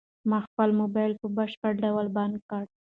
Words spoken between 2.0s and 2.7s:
بند کړ.